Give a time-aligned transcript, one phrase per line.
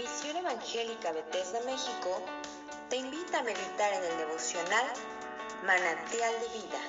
[0.00, 2.24] Misión Evangélica Bethesda México
[2.88, 4.86] te invita a meditar en el devocional
[5.66, 6.86] Manantial de Vida.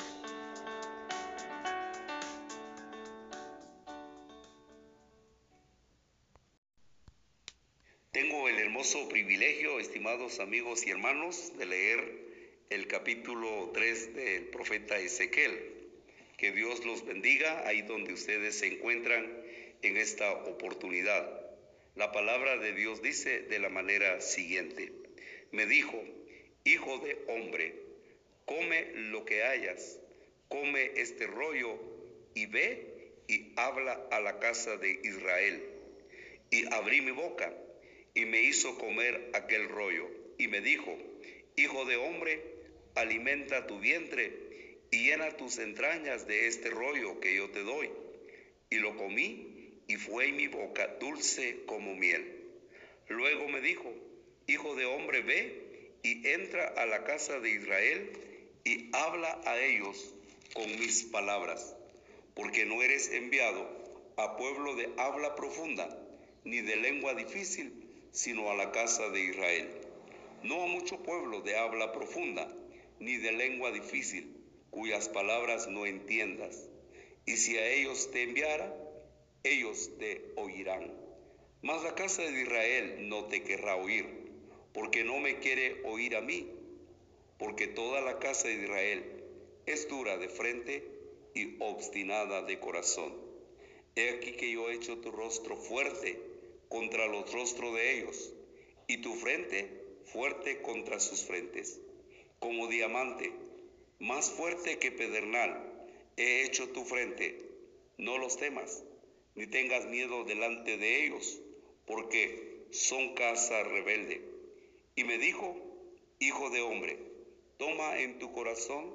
[8.11, 14.97] Tengo el hermoso privilegio, estimados amigos y hermanos, de leer el capítulo 3 del profeta
[14.97, 15.99] Ezequiel.
[16.37, 19.29] Que Dios los bendiga ahí donde ustedes se encuentran
[19.81, 21.40] en esta oportunidad.
[21.95, 24.93] La palabra de Dios dice de la manera siguiente.
[25.51, 26.01] Me dijo,
[26.63, 27.75] hijo de hombre,
[28.45, 29.99] come lo que hayas,
[30.47, 31.77] come este rollo
[32.33, 35.61] y ve y habla a la casa de Israel.
[36.49, 37.53] Y abrí mi boca
[38.13, 40.97] y me hizo comer aquel rollo y me dijo,
[41.57, 42.41] hijo de hombre,
[42.95, 47.89] alimenta tu vientre y llena tus entrañas de este rollo que yo te doy.
[48.69, 49.50] Y lo comí
[49.91, 52.49] y fue en mi boca dulce como miel.
[53.09, 53.93] Luego me dijo,
[54.47, 58.13] Hijo de hombre, ve y entra a la casa de Israel
[58.63, 60.15] y habla a ellos
[60.53, 61.75] con mis palabras,
[62.35, 63.67] porque no eres enviado
[64.15, 65.89] a pueblo de habla profunda,
[66.45, 67.73] ni de lengua difícil,
[68.13, 69.67] sino a la casa de Israel.
[70.41, 72.47] No a mucho pueblo de habla profunda,
[72.99, 74.37] ni de lengua difícil
[74.69, 76.69] cuyas palabras no entiendas.
[77.25, 78.80] Y si a ellos te enviara,
[79.43, 80.93] ellos te oirán.
[81.61, 84.05] Mas la casa de Israel no te querrá oír,
[84.73, 86.49] porque no me quiere oír a mí,
[87.37, 89.23] porque toda la casa de Israel
[89.65, 90.87] es dura de frente
[91.33, 93.13] y obstinada de corazón.
[93.95, 96.19] He aquí que yo he hecho tu rostro fuerte
[96.69, 98.33] contra los rostros de ellos,
[98.87, 99.69] y tu frente
[100.05, 101.79] fuerte contra sus frentes,
[102.39, 103.31] como diamante
[104.01, 105.61] más fuerte que pedernal,
[106.17, 107.37] he hecho tu frente.
[107.99, 108.83] No los temas,
[109.35, 111.41] ni tengas miedo delante de ellos,
[111.85, 114.21] porque son casa rebelde.
[114.95, 115.55] Y me dijo,
[116.19, 116.99] Hijo de hombre,
[117.57, 118.93] toma en tu corazón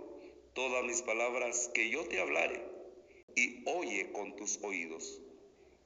[0.54, 2.62] todas mis palabras que yo te hablaré,
[3.34, 5.20] y oye con tus oídos.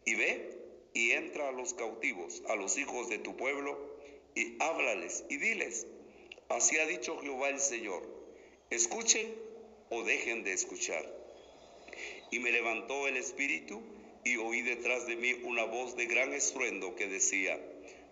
[0.05, 0.59] Y ve
[0.93, 3.79] y entra a los cautivos, a los hijos de tu pueblo,
[4.35, 5.87] y háblales y diles,
[6.49, 8.21] así ha dicho Jehová el Señor
[8.71, 9.35] escuchen
[9.91, 11.05] o dejen de escuchar.
[12.31, 13.83] Y me levantó el espíritu
[14.25, 17.59] y oí detrás de mí una voz de gran estruendo que decía,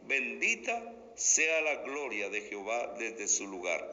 [0.06, 3.86] bendita sea la gloria de Jehová desde su lugar.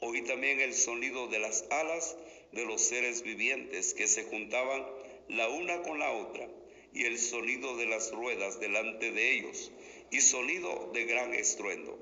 [0.00, 2.16] Oí también el sonido de las alas
[2.52, 4.84] de los seres vivientes que se juntaban
[5.28, 6.48] la una con la otra,
[6.92, 9.72] y el sonido de las ruedas delante de ellos,
[10.10, 11.98] y sonido de gran estruendo.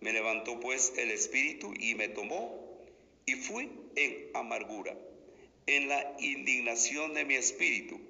[0.00, 2.66] Me levantó pues el espíritu y me tomó
[3.24, 4.96] y fui en amargura,
[5.66, 8.00] en la indignación de mi espíritu,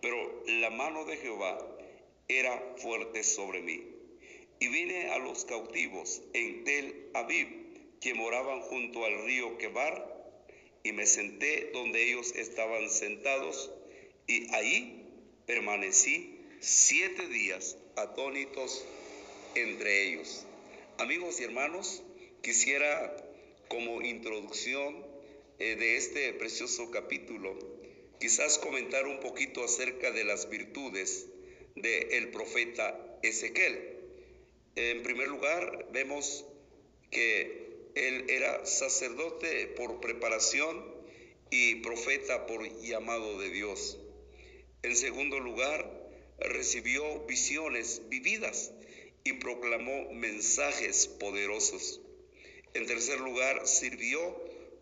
[0.00, 1.58] pero la mano de Jehová
[2.28, 3.82] era fuerte sobre mí.
[4.60, 7.48] Y vine a los cautivos en Tel Aviv,
[8.00, 10.10] que moraban junto al río Quebar,
[10.82, 13.70] y me senté donde ellos estaban sentados,
[14.26, 15.06] y ahí
[15.46, 18.84] permanecí siete días atónitos
[19.54, 20.46] entre ellos.
[20.98, 22.02] Amigos y hermanos,
[22.42, 23.16] quisiera
[23.68, 25.04] como introducción
[25.58, 27.58] eh, de este precioso capítulo,
[28.20, 31.26] quizás comentar un poquito acerca de las virtudes
[31.74, 33.96] del profeta Ezequiel.
[34.76, 36.44] En primer lugar, vemos
[37.10, 40.84] que él era sacerdote por preparación
[41.50, 43.98] y profeta por llamado de Dios.
[44.82, 45.90] En segundo lugar,
[46.38, 48.72] recibió visiones vividas
[49.24, 52.02] y proclamó mensajes poderosos.
[52.74, 54.20] En tercer lugar, sirvió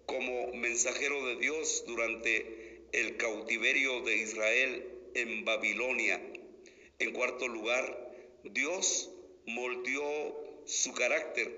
[0.06, 2.57] como mensajero de Dios durante
[2.92, 4.84] el cautiverio de Israel
[5.14, 6.20] en Babilonia.
[6.98, 8.12] En cuarto lugar,
[8.44, 9.10] Dios
[9.46, 11.50] moldeó su carácter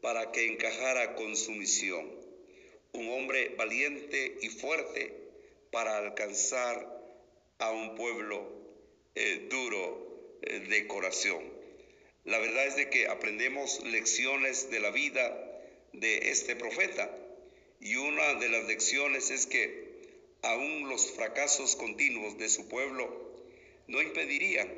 [0.00, 2.10] para que encajara con su misión.
[2.92, 5.14] Un hombre valiente y fuerte
[5.70, 6.98] para alcanzar
[7.58, 8.50] a un pueblo
[9.14, 11.42] eh, duro eh, de corazón.
[12.24, 15.62] La verdad es de que aprendemos lecciones de la vida
[15.92, 17.10] de este profeta.
[17.80, 19.87] Y una de las lecciones es que
[20.42, 23.08] aún los fracasos continuos de su pueblo
[23.86, 24.68] no impedirían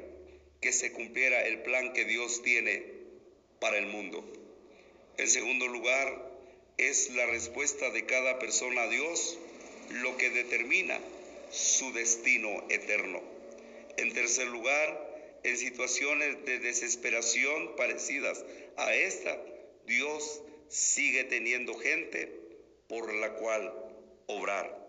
[0.61, 2.85] que se cumpliera el plan que Dios tiene
[3.61, 4.25] para el mundo.
[5.17, 6.31] En segundo lugar,
[6.79, 9.39] es la respuesta de cada persona a Dios
[9.91, 10.99] lo que determina
[11.51, 13.21] su destino eterno.
[13.97, 15.11] En tercer lugar,
[15.43, 18.45] en situaciones de desesperación parecidas
[18.77, 19.37] a esta,
[19.87, 22.33] Dios sigue teniendo gente
[22.89, 23.75] por la cual
[24.27, 24.80] obrar.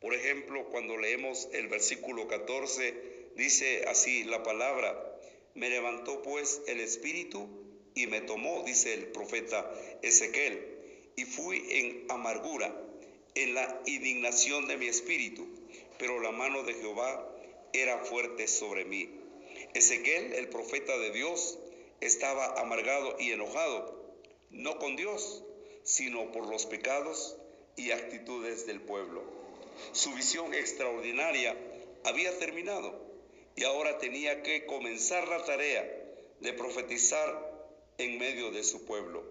[0.00, 5.10] Por ejemplo, cuando leemos el versículo 14, dice así la palabra,
[5.54, 7.48] Me levantó pues el espíritu
[7.94, 9.70] y me tomó, dice el profeta
[10.02, 10.60] Ezequiel,
[11.16, 12.74] y fui en amargura,
[13.36, 15.46] en la indignación de mi espíritu,
[15.98, 17.30] pero la mano de Jehová
[17.72, 19.08] era fuerte sobre mí.
[19.74, 21.58] Ezequiel, el profeta de Dios,
[22.00, 24.14] estaba amargado y enojado,
[24.50, 25.44] no con Dios,
[25.82, 27.36] sino por los pecados
[27.76, 29.43] y actitudes del pueblo.
[29.92, 31.56] Su visión extraordinaria
[32.04, 32.94] había terminado
[33.56, 35.82] y ahora tenía que comenzar la tarea
[36.40, 37.54] de profetizar
[37.98, 39.24] en medio de su pueblo,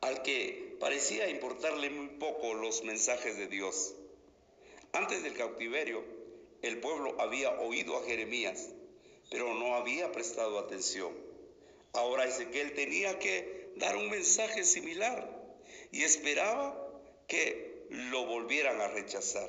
[0.00, 3.94] al que parecía importarle muy poco los mensajes de Dios.
[4.92, 6.02] Antes del cautiverio,
[6.62, 8.70] el pueblo había oído a Jeremías,
[9.30, 11.12] pero no había prestado atención.
[11.92, 15.28] Ahora Ezequiel tenía que dar un mensaje similar
[15.92, 16.76] y esperaba
[17.28, 19.48] que lo volvieran a rechazar.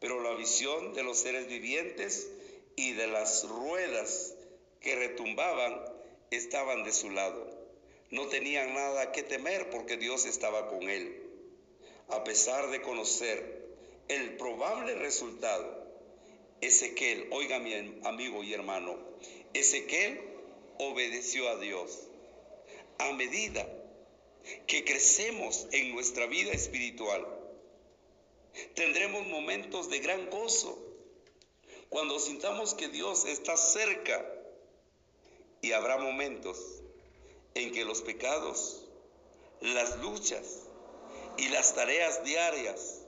[0.00, 2.28] Pero la visión de los seres vivientes
[2.76, 4.34] y de las ruedas
[4.80, 5.80] que retumbaban
[6.30, 7.50] estaban de su lado.
[8.10, 11.22] No tenían nada que temer porque Dios estaba con él.
[12.08, 13.64] A pesar de conocer
[14.08, 15.84] el probable resultado,
[16.60, 17.74] Ezequiel, oiga mi
[18.04, 18.98] amigo y hermano,
[19.54, 20.20] Ezequiel
[20.78, 22.08] obedeció a Dios.
[22.98, 23.66] A medida
[24.66, 27.26] que crecemos en nuestra vida espiritual,
[28.74, 30.78] tendremos momentos de gran gozo
[31.88, 34.24] cuando sintamos que Dios está cerca
[35.60, 36.58] y habrá momentos
[37.54, 38.84] en que los pecados,
[39.60, 40.62] las luchas
[41.38, 43.00] y las tareas diarias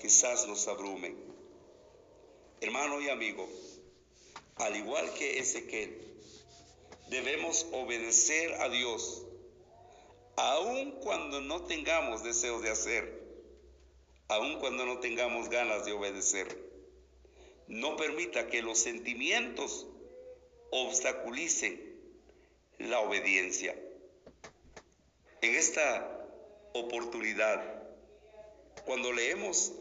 [0.00, 1.16] quizás nos abrumen.
[2.60, 3.48] Hermano y amigo,
[4.56, 5.98] al igual que Ezequiel,
[7.08, 9.22] debemos obedecer a Dios,
[10.36, 13.21] aun cuando no tengamos deseos de hacer,
[14.32, 16.46] aun cuando no tengamos ganas de obedecer.
[17.68, 19.86] No permita que los sentimientos
[20.70, 22.00] obstaculicen
[22.78, 23.76] la obediencia.
[25.42, 26.26] En esta
[26.72, 27.62] oportunidad,
[28.86, 29.72] cuando leemos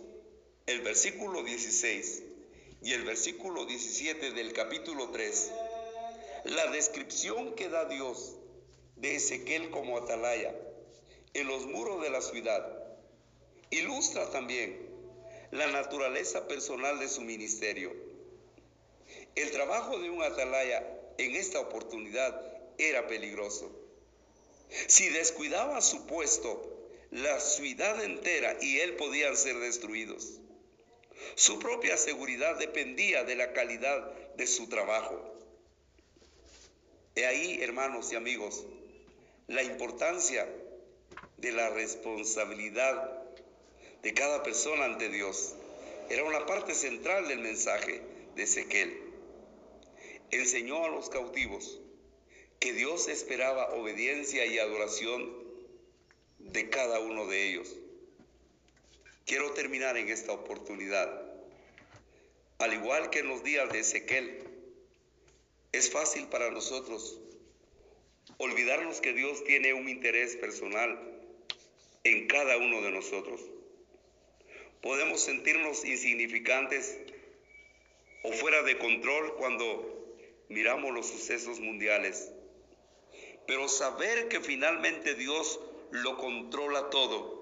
[0.65, 2.23] el versículo 16
[2.81, 5.51] y el versículo 17 del capítulo 3,
[6.45, 8.35] la descripción que da Dios
[8.97, 10.53] de Ezequiel como atalaya
[11.33, 12.80] en los muros de la ciudad
[13.71, 14.89] ilustra también
[15.51, 18.11] la naturaleza personal de su ministerio
[19.35, 20.85] el trabajo de un atalaya
[21.17, 22.41] en esta oportunidad
[22.77, 23.71] era peligroso.
[24.87, 30.39] Si descuidaba su puesto, la ciudad entera y él podían ser destruidos.
[31.35, 35.33] Su propia seguridad dependía de la calidad de su trabajo.
[37.15, 38.65] He ahí, hermanos y amigos,
[39.47, 40.47] la importancia
[41.37, 43.20] de la responsabilidad
[44.01, 45.55] de cada persona ante Dios.
[46.09, 48.01] Era una parte central del mensaje
[48.35, 49.11] de Ezequiel
[50.31, 51.79] enseñó a los cautivos
[52.59, 55.31] que Dios esperaba obediencia y adoración
[56.39, 57.75] de cada uno de ellos.
[59.25, 61.21] Quiero terminar en esta oportunidad.
[62.59, 64.43] Al igual que en los días de Ezequiel,
[65.71, 67.19] es fácil para nosotros
[68.37, 70.99] olvidarnos que Dios tiene un interés personal
[72.03, 73.41] en cada uno de nosotros.
[74.81, 76.97] Podemos sentirnos insignificantes
[78.23, 80.17] o fuera de control cuando
[80.49, 82.31] miramos los sucesos mundiales,
[83.47, 85.59] pero saber que finalmente Dios
[85.91, 87.41] lo controla todo,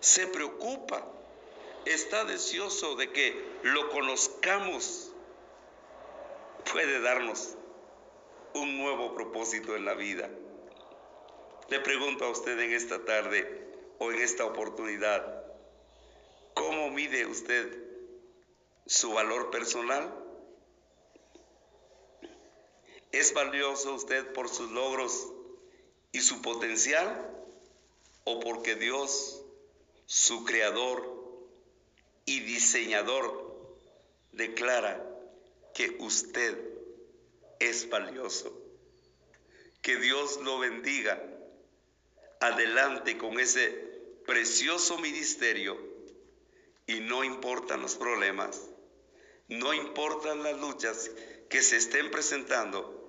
[0.00, 1.06] se preocupa,
[1.84, 5.12] está deseoso de que lo conozcamos,
[6.72, 7.56] puede darnos
[8.54, 10.30] un nuevo propósito en la vida.
[11.68, 13.68] Le pregunto a usted en esta tarde
[13.98, 15.39] o en esta oportunidad,
[16.54, 17.76] ¿cómo mide usted
[18.86, 20.14] su valor personal?
[23.12, 25.32] ¿Es valioso usted por sus logros
[26.12, 27.28] y su potencial
[28.24, 29.42] o porque Dios,
[30.06, 31.02] su creador
[32.24, 33.76] y diseñador,
[34.32, 35.04] declara
[35.74, 36.56] que usted
[37.58, 38.56] es valioso?
[39.82, 41.20] Que Dios lo bendiga.
[42.38, 43.70] Adelante con ese
[44.24, 45.89] precioso ministerio
[46.90, 48.60] y no importan los problemas,
[49.48, 51.10] no importan las luchas
[51.48, 53.00] que se estén presentando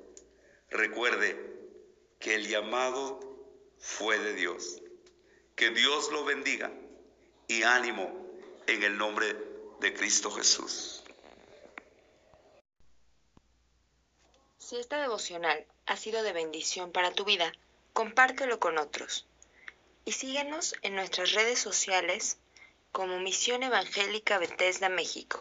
[0.72, 1.38] Recuerde
[2.18, 3.20] que el llamado
[3.78, 4.82] fue de Dios.
[5.56, 6.72] Que Dios lo bendiga
[7.50, 8.10] y ánimo
[8.68, 9.36] en el nombre
[9.82, 11.04] de Cristo Jesús.
[14.60, 17.52] Si esta devocional ha sido de bendición para tu vida,
[17.92, 19.28] compártelo con otros.
[20.06, 22.38] Y síguenos en nuestras redes sociales
[22.92, 25.40] como Misión Evangélica Bethesda México.